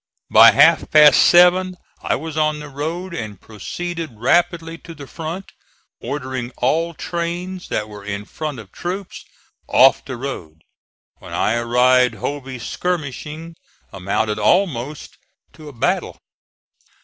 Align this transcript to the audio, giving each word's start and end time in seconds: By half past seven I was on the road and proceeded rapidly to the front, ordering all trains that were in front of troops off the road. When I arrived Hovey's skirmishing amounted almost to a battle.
By 0.31 0.49
half 0.49 0.89
past 0.89 1.21
seven 1.21 1.77
I 2.01 2.15
was 2.15 2.35
on 2.35 2.59
the 2.59 2.69
road 2.69 3.13
and 3.13 3.39
proceeded 3.39 4.09
rapidly 4.19 4.79
to 4.79 4.95
the 4.95 5.05
front, 5.05 5.51
ordering 5.99 6.51
all 6.57 6.95
trains 6.95 7.67
that 7.67 7.87
were 7.87 8.03
in 8.03 8.25
front 8.25 8.57
of 8.57 8.71
troops 8.71 9.23
off 9.67 10.03
the 10.03 10.17
road. 10.17 10.63
When 11.19 11.33
I 11.33 11.53
arrived 11.53 12.15
Hovey's 12.15 12.65
skirmishing 12.65 13.53
amounted 13.93 14.39
almost 14.39 15.17
to 15.53 15.69
a 15.69 15.71
battle. 15.71 16.19